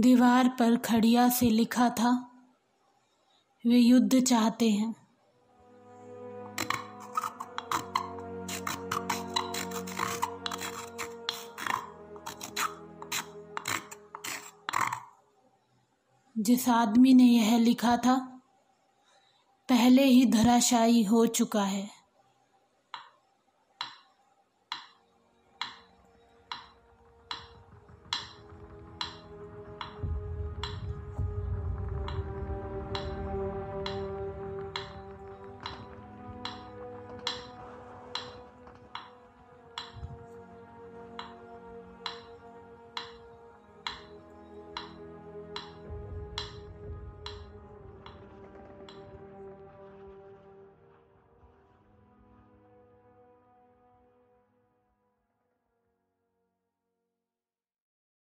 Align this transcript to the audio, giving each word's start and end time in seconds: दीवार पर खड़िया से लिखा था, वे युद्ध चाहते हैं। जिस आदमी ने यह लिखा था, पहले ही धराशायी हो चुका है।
दीवार 0.00 0.48
पर 0.48 0.76
खड़िया 0.76 1.28
से 1.28 1.50
लिखा 1.50 1.88
था, 1.88 2.30
वे 3.66 3.78
युद्ध 3.78 4.20
चाहते 4.20 4.70
हैं। 4.70 4.94
जिस 16.38 16.68
आदमी 16.68 17.14
ने 17.14 17.24
यह 17.24 17.58
लिखा 17.58 17.96
था, 17.96 18.42
पहले 19.68 20.04
ही 20.04 20.26
धराशायी 20.26 21.02
हो 21.02 21.26
चुका 21.26 21.64
है। 21.64 22.03